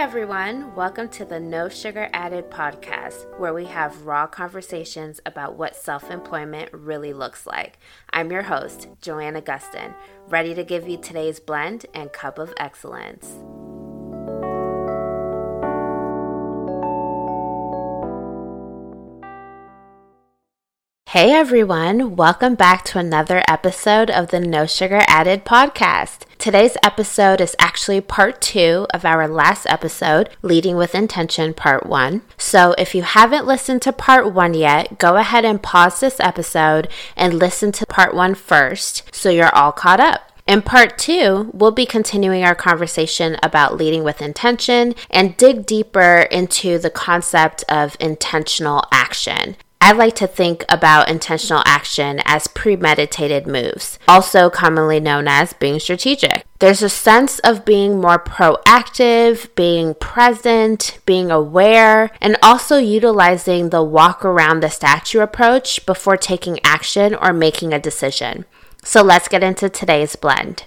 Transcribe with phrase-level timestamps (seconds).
[0.00, 5.76] everyone, welcome to the No Sugar Added podcast, where we have raw conversations about what
[5.76, 7.78] self employment really looks like.
[8.08, 9.94] I'm your host, Joanna Gustin,
[10.26, 13.26] ready to give you today's blend and cup of excellence.
[21.10, 26.18] Hey everyone, welcome back to another episode of the No Sugar Added podcast.
[26.38, 32.22] Today's episode is actually part two of our last episode, Leading with Intention Part One.
[32.38, 36.86] So if you haven't listened to Part One yet, go ahead and pause this episode
[37.16, 40.30] and listen to Part One first so you're all caught up.
[40.46, 46.28] In part two, we'll be continuing our conversation about leading with intention and dig deeper
[46.30, 49.56] into the concept of intentional action.
[49.82, 55.80] I like to think about intentional action as premeditated moves, also commonly known as being
[55.80, 56.44] strategic.
[56.58, 63.82] There's a sense of being more proactive, being present, being aware, and also utilizing the
[63.82, 68.44] walk around the statue approach before taking action or making a decision.
[68.82, 70.64] So let's get into today's blend.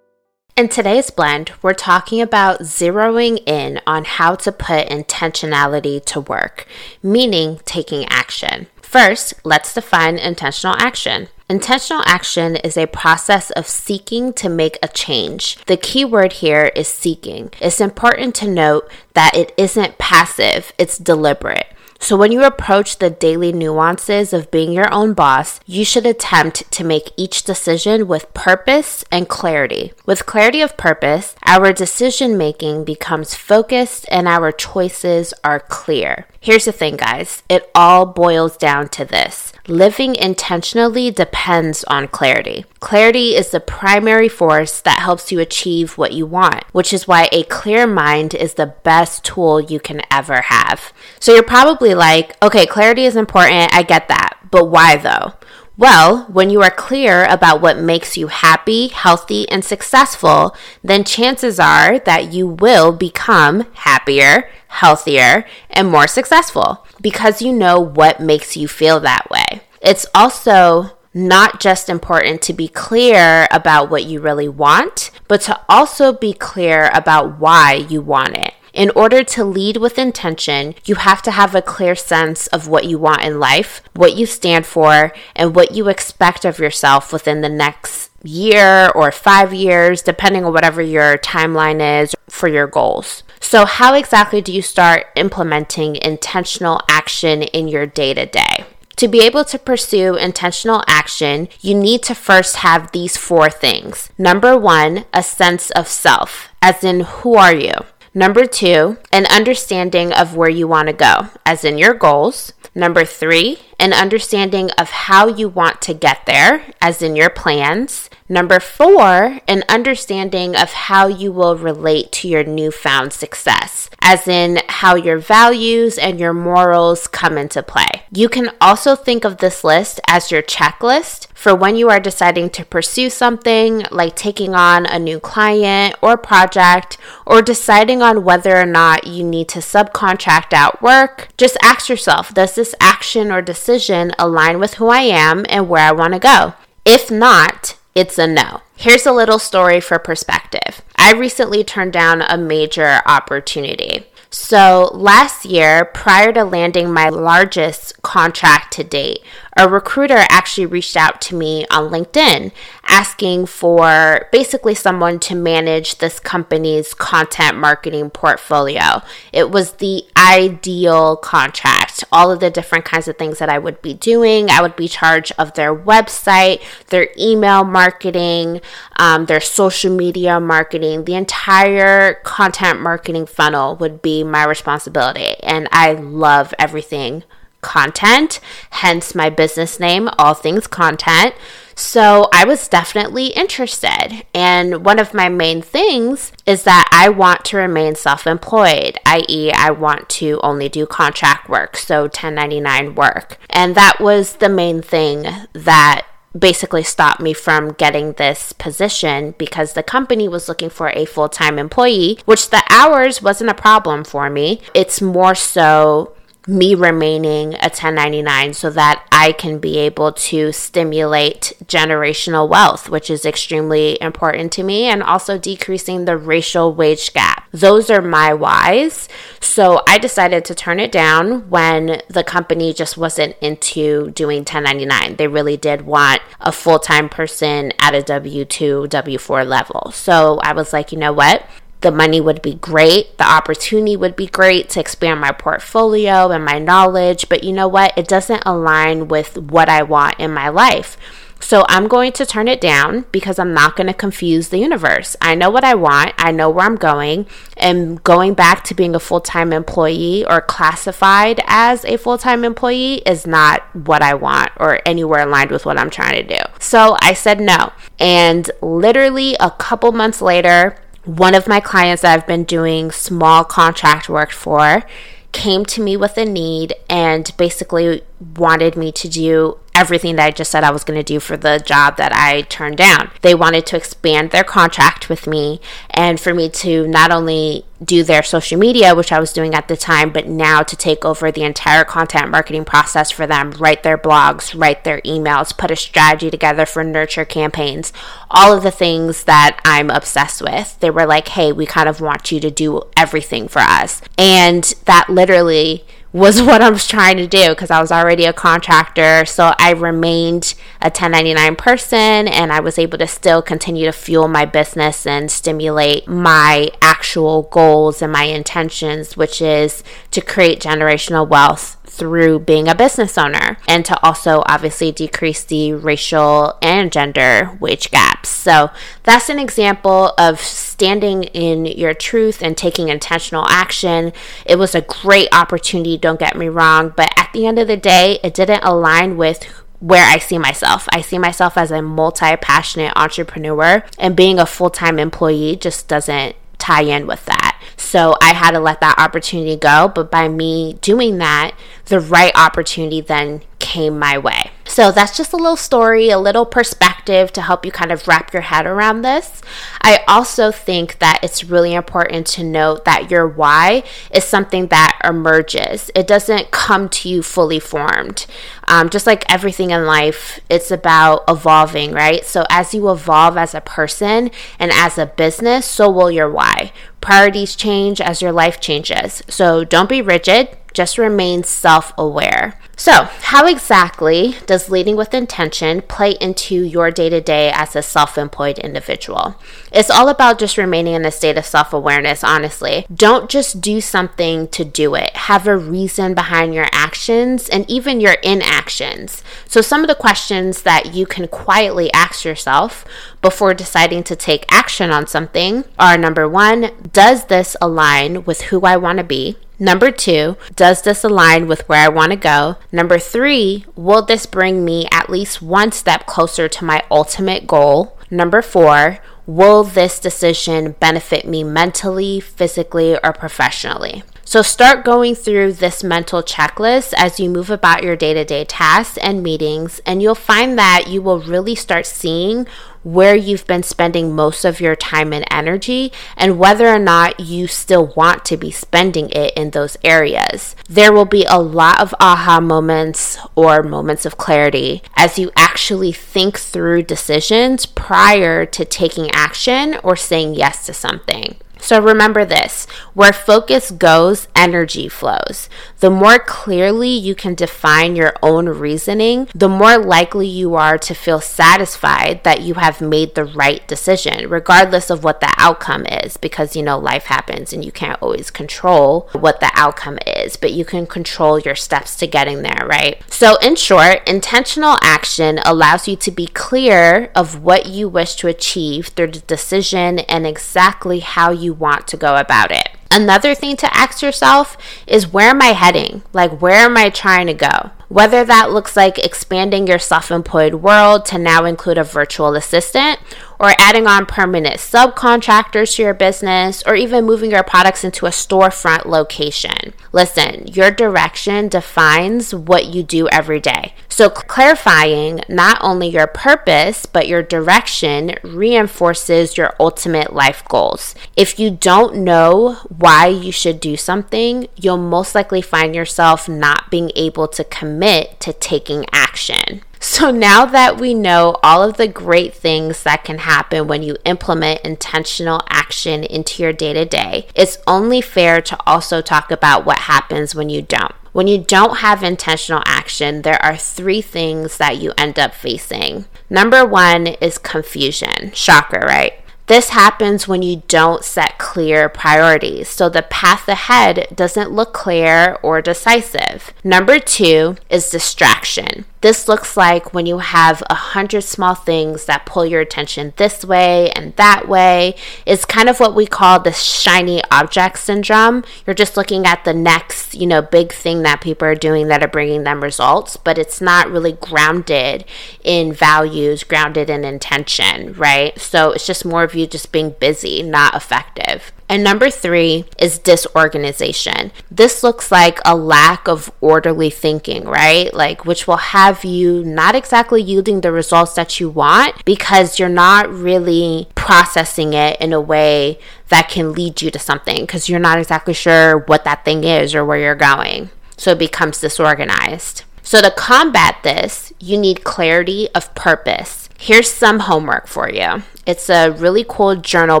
[0.58, 6.66] In today's blend, we're talking about zeroing in on how to put intentionality to work,
[7.00, 8.66] meaning taking action.
[8.82, 11.28] First, let's define intentional action.
[11.48, 15.64] Intentional action is a process of seeking to make a change.
[15.66, 17.52] The key word here is seeking.
[17.60, 21.68] It's important to note that it isn't passive, it's deliberate.
[22.00, 26.70] So, when you approach the daily nuances of being your own boss, you should attempt
[26.72, 29.92] to make each decision with purpose and clarity.
[30.06, 36.26] With clarity of purpose, our decision making becomes focused and our choices are clear.
[36.40, 42.64] Here's the thing, guys it all boils down to this living intentionally depends on clarity.
[42.80, 47.28] Clarity is the primary force that helps you achieve what you want, which is why
[47.32, 50.92] a clear mind is the best tool you can ever have.
[51.20, 55.34] So you're probably like, okay, clarity is important, I get that, but why though?
[55.76, 61.60] Well, when you are clear about what makes you happy, healthy, and successful, then chances
[61.60, 68.56] are that you will become happier, healthier, and more successful because you know what makes
[68.56, 69.62] you feel that way.
[69.80, 75.60] It's also not just important to be clear about what you really want, but to
[75.68, 78.54] also be clear about why you want it.
[78.72, 82.84] In order to lead with intention, you have to have a clear sense of what
[82.84, 87.40] you want in life, what you stand for, and what you expect of yourself within
[87.40, 93.22] the next year or five years, depending on whatever your timeline is for your goals.
[93.40, 98.64] So, how exactly do you start implementing intentional action in your day to day?
[98.96, 104.10] To be able to pursue intentional action, you need to first have these four things.
[104.18, 107.74] Number one, a sense of self, as in, who are you?
[108.18, 112.52] Number two, an understanding of where you want to go, as in your goals.
[112.74, 118.10] Number three, an understanding of how you want to get there, as in your plans.
[118.30, 124.60] Number four, an understanding of how you will relate to your newfound success, as in
[124.68, 127.88] how your values and your morals come into play.
[128.12, 132.50] You can also think of this list as your checklist for when you are deciding
[132.50, 138.56] to pursue something like taking on a new client or project or deciding on whether
[138.56, 141.28] or not you need to subcontract out work.
[141.38, 145.86] Just ask yourself, does this action or decision align with who I am and where
[145.86, 146.52] I want to go?
[146.84, 148.60] If not, it's a no.
[148.76, 150.82] Here's a little story for perspective.
[150.96, 154.06] I recently turned down a major opportunity.
[154.30, 159.24] So, last year, prior to landing my largest contract to date,
[159.56, 162.52] a recruiter actually reached out to me on LinkedIn
[162.88, 169.02] asking for basically someone to manage this company's content marketing portfolio.
[169.32, 173.82] It was the ideal contract, all of the different kinds of things that I would
[173.82, 174.50] be doing.
[174.50, 178.60] I would be charged of their website, their email marketing,
[178.96, 185.36] um, their social media marketing, the entire content marketing funnel would be my responsibility.
[185.42, 187.24] And I love everything
[187.60, 191.34] content, hence my business name, All Things Content.
[191.78, 194.24] So I was definitely interested.
[194.34, 199.52] And one of my main things is that I want to remain self employed, i.e.,
[199.52, 203.38] I want to only do contract work, so 1099 work.
[203.48, 209.72] And that was the main thing that basically stopped me from getting this position because
[209.72, 214.02] the company was looking for a full time employee, which the hours wasn't a problem
[214.02, 214.60] for me.
[214.74, 216.14] It's more so
[216.48, 223.10] me remaining a 1099 so that I can be able to stimulate generational wealth, which
[223.10, 227.46] is extremely important to me, and also decreasing the racial wage gap.
[227.52, 229.10] Those are my whys.
[229.40, 235.16] So I decided to turn it down when the company just wasn't into doing 1099.
[235.16, 239.92] They really did want a full time person at a W 2, W 4 level.
[239.92, 241.44] So I was like, you know what?
[241.80, 246.44] The money would be great, the opportunity would be great to expand my portfolio and
[246.44, 247.96] my knowledge, but you know what?
[247.96, 250.96] It doesn't align with what I want in my life.
[251.40, 255.16] So I'm going to turn it down because I'm not going to confuse the universe.
[255.20, 257.26] I know what I want, I know where I'm going,
[257.56, 262.44] and going back to being a full time employee or classified as a full time
[262.44, 266.42] employee is not what I want or anywhere aligned with what I'm trying to do.
[266.58, 267.72] So I said no.
[268.00, 270.76] And literally a couple months later,
[271.08, 274.84] one of my clients that I've been doing small contract work for
[275.32, 280.30] came to me with a need and basically wanted me to do everything that I
[280.32, 283.12] just said I was going to do for the job that I turned down.
[283.22, 285.60] They wanted to expand their contract with me
[285.90, 289.68] and for me to not only do their social media, which I was doing at
[289.68, 293.84] the time, but now to take over the entire content marketing process for them, write
[293.84, 297.92] their blogs, write their emails, put a strategy together for nurture campaigns,
[298.32, 300.78] all of the things that I'm obsessed with.
[300.80, 304.02] They were like, hey, we kind of want you to do everything for us.
[304.16, 308.32] And that literally was what I was trying to do because I was already a
[308.32, 309.24] contractor.
[309.24, 314.28] So I remained a 1099 person and I was able to still continue to fuel
[314.28, 321.26] my business and stimulate my actual goals and my intentions, which is to create generational
[321.26, 327.56] wealth through being a business owner and to also obviously decrease the racial and gender
[327.60, 328.28] wage gaps.
[328.28, 328.70] So
[329.02, 334.12] that's an example of standing in your truth and taking intentional action.
[334.46, 337.76] It was a great opportunity, don't get me wrong, but at the end of the
[337.76, 339.44] day, it didn't align with
[339.80, 340.88] where I see myself.
[340.92, 345.88] I see myself as a multi passionate entrepreneur, and being a full time employee just
[345.88, 347.47] doesn't tie in with that.
[347.78, 349.90] So I had to let that opportunity go.
[349.94, 354.50] But by me doing that, the right opportunity then came my way.
[354.64, 358.32] So that's just a little story, a little perspective to help you kind of wrap
[358.32, 359.40] your head around this.
[359.80, 365.00] I also think that it's really important to note that your why is something that
[365.02, 368.26] emerges, it doesn't come to you fully formed.
[368.68, 372.24] Um, just like everything in life, it's about evolving, right?
[372.24, 376.72] So as you evolve as a person and as a business, so will your why.
[377.00, 379.22] Priorities change as your life changes.
[379.28, 382.58] So don't be rigid just remain self aware.
[382.76, 387.82] So, how exactly does leading with intention play into your day to day as a
[387.82, 389.34] self employed individual?
[389.72, 392.86] It's all about just remaining in a state of self awareness, honestly.
[392.94, 398.00] Don't just do something to do it, have a reason behind your actions and even
[398.00, 398.16] your
[398.58, 399.22] inactions.
[399.46, 402.84] So, some of the questions that you can quietly ask yourself
[403.22, 408.62] before deciding to take action on something are number one, does this align with who
[408.62, 409.36] I want to be?
[409.60, 412.56] Number two, does this align with where I want to go?
[412.70, 417.96] Number three, will this bring me at least one step closer to my ultimate goal?
[418.10, 424.04] Number four, will this decision benefit me mentally, physically, or professionally?
[424.28, 428.44] So start going through this mental checklist as you move about your day to day
[428.44, 432.46] tasks and meetings, and you'll find that you will really start seeing
[432.82, 437.46] where you've been spending most of your time and energy and whether or not you
[437.46, 440.54] still want to be spending it in those areas.
[440.68, 445.92] There will be a lot of aha moments or moments of clarity as you actually
[445.92, 451.36] think through decisions prior to taking action or saying yes to something.
[451.60, 455.48] So remember this where focus goes, energy flows.
[455.80, 460.94] The more clearly you can define your own reasoning, the more likely you are to
[460.94, 466.16] feel satisfied that you have made the right decision, regardless of what the outcome is,
[466.16, 470.52] because you know life happens and you can't always control what the outcome is, but
[470.52, 473.02] you can control your steps to getting there, right?
[473.12, 478.28] So, in short, intentional action allows you to be clear of what you wish to
[478.28, 482.68] achieve through the decision and exactly how you want to go about it.
[482.90, 486.02] Another thing to ask yourself is where am I heading?
[486.12, 487.70] Like, where am I trying to go?
[487.88, 492.98] Whether that looks like expanding your self employed world to now include a virtual assistant,
[493.40, 498.10] or adding on permanent subcontractors to your business, or even moving your products into a
[498.10, 499.72] storefront location.
[499.92, 503.74] Listen, your direction defines what you do every day.
[503.88, 510.94] So, clarifying not only your purpose, but your direction reinforces your ultimate life goals.
[511.16, 516.70] If you don't know why you should do something, you'll most likely find yourself not
[516.70, 519.62] being able to commit to taking action.
[519.80, 523.96] So now that we know all of the great things that can happen when you
[524.04, 529.64] implement intentional action into your day to day, it's only fair to also talk about
[529.64, 530.92] what happens when you don't.
[531.12, 536.06] When you don't have intentional action, there are three things that you end up facing.
[536.28, 538.32] Number one is confusion.
[538.34, 539.14] Shocker, right?
[539.48, 545.38] This happens when you don't set clear priorities, so the path ahead doesn't look clear
[545.42, 546.52] or decisive.
[546.62, 548.84] Number two is distraction.
[549.00, 553.44] This looks like when you have a hundred small things that pull your attention this
[553.44, 554.96] way and that way.
[555.24, 558.44] It's kind of what we call the shiny object syndrome.
[558.66, 562.02] You're just looking at the next, you know, big thing that people are doing that
[562.02, 565.04] are bringing them results, but it's not really grounded
[565.44, 568.36] in values, grounded in intention, right?
[568.38, 571.52] So it's just more of you just being busy, not effective.
[571.68, 574.32] And number three is disorganization.
[574.50, 577.92] This looks like a lack of orderly thinking, right?
[577.92, 582.68] Like, which will have you not exactly yielding the results that you want because you're
[582.68, 585.78] not really processing it in a way
[586.08, 589.74] that can lead you to something because you're not exactly sure what that thing is
[589.74, 590.70] or where you're going.
[590.96, 592.64] So it becomes disorganized.
[592.82, 596.47] So, to combat this, you need clarity of purpose.
[596.60, 598.24] Here's some homework for you.
[598.44, 600.00] It's a really cool journal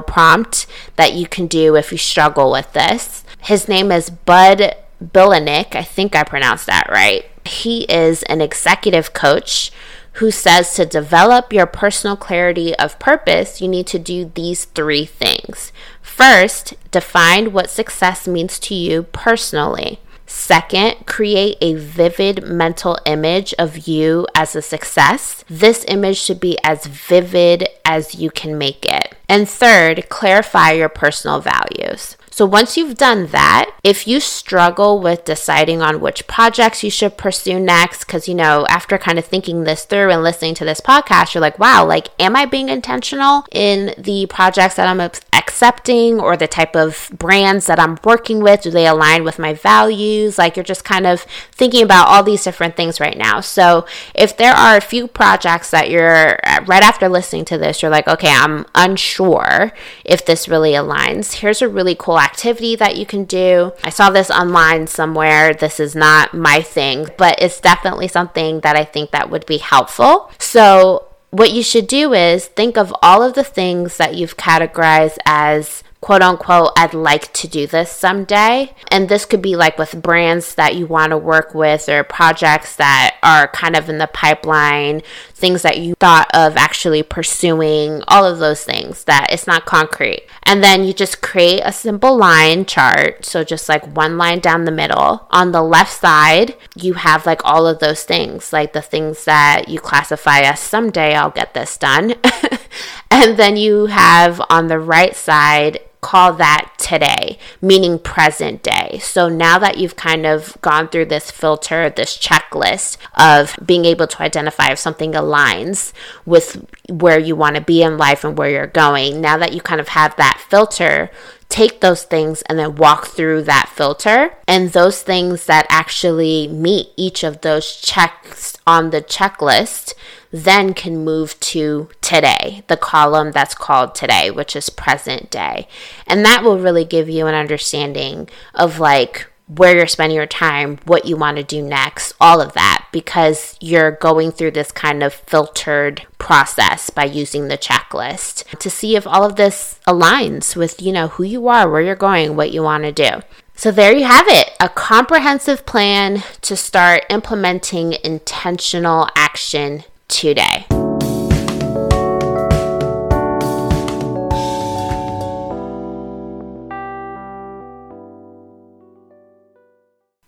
[0.00, 3.24] prompt that you can do if you struggle with this.
[3.42, 5.76] His name is Bud Bilanich.
[5.76, 7.24] I think I pronounced that right.
[7.44, 9.70] He is an executive coach
[10.14, 15.04] who says to develop your personal clarity of purpose, you need to do these three
[15.04, 15.72] things.
[16.02, 20.00] First, define what success means to you personally.
[20.30, 25.42] Second, create a vivid mental image of you as a success.
[25.48, 29.14] This image should be as vivid as you can make it.
[29.26, 32.17] And third, clarify your personal values.
[32.38, 37.18] So once you've done that, if you struggle with deciding on which projects you should
[37.18, 40.80] pursue next, because, you know, after kind of thinking this through and listening to this
[40.80, 45.00] podcast, you're like, wow, like, am I being intentional in the projects that I'm
[45.32, 48.62] accepting or the type of brands that I'm working with?
[48.62, 50.38] Do they align with my values?
[50.38, 53.40] Like, you're just kind of thinking about all these different things right now.
[53.40, 57.82] So if there are a few projects that you're uh, right after listening to this,
[57.82, 59.72] you're like, okay, I'm unsure
[60.04, 63.72] if this really aligns, here's a really cool activity that you can do.
[63.82, 65.54] I saw this online somewhere.
[65.54, 69.58] This is not my thing, but it's definitely something that I think that would be
[69.58, 70.30] helpful.
[70.38, 75.18] So what you should do is think of all of the things that you've categorized
[75.26, 78.74] as quote unquote, I'd like to do this someday.
[78.90, 82.76] And this could be like with brands that you want to work with or projects
[82.76, 85.02] that are kind of in the pipeline,
[85.34, 90.26] things that you thought of actually pursuing, all of those things that it's not concrete.
[90.44, 93.26] And then you just create a simple line chart.
[93.26, 95.28] So just like one line down the middle.
[95.30, 99.68] On the left side, you have like all of those things, like the things that
[99.68, 102.14] you classify as someday I'll get this done.
[103.10, 108.98] and then you have on the right side call that today, meaning present day.
[109.02, 114.06] So now that you've kind of gone through this filter, this checklist of being able
[114.06, 115.92] to identify if something aligns
[116.24, 119.60] with where you want to be in life and where you're going, now that you
[119.60, 121.10] kind of have that filter,
[121.48, 124.36] take those things and then walk through that filter.
[124.46, 129.94] And those things that actually meet each of those checks on the checklist
[130.30, 135.68] then can move to today, the column that's called today, which is present day.
[136.06, 140.78] And that will really give you an understanding of like where you're spending your time,
[140.84, 145.02] what you want to do next, all of that, because you're going through this kind
[145.02, 150.82] of filtered process by using the checklist to see if all of this aligns with,
[150.82, 153.22] you know, who you are, where you're going, what you want to do.
[153.54, 160.66] So, there you have it a comprehensive plan to start implementing intentional action today.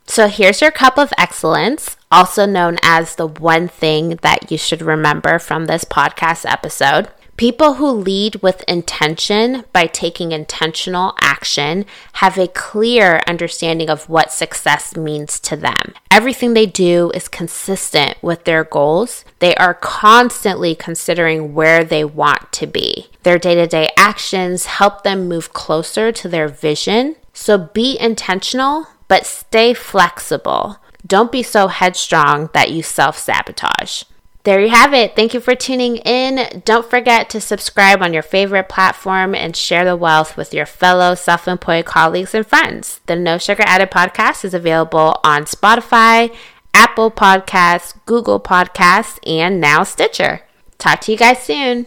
[0.06, 4.82] So here's your cup of excellence, also known as the one thing that you should
[4.82, 7.08] remember from this podcast episode.
[7.40, 11.86] People who lead with intention by taking intentional action
[12.20, 15.94] have a clear understanding of what success means to them.
[16.10, 19.24] Everything they do is consistent with their goals.
[19.38, 23.08] They are constantly considering where they want to be.
[23.22, 27.16] Their day to day actions help them move closer to their vision.
[27.32, 30.76] So be intentional, but stay flexible.
[31.06, 34.02] Don't be so headstrong that you self sabotage.
[34.44, 35.14] There you have it.
[35.14, 36.62] Thank you for tuning in.
[36.64, 41.14] Don't forget to subscribe on your favorite platform and share the wealth with your fellow
[41.14, 43.00] self employed colleagues and friends.
[43.04, 46.34] The No Sugar Added podcast is available on Spotify,
[46.72, 50.42] Apple Podcasts, Google Podcasts, and now Stitcher.
[50.78, 51.86] Talk to you guys soon.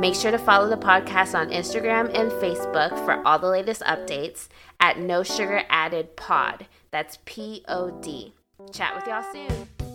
[0.00, 4.48] Make sure to follow the podcast on Instagram and Facebook for all the latest updates
[4.80, 6.66] at No Sugar Added Pod.
[6.90, 8.32] That's P O D.
[8.72, 9.87] Chat with y'all soon.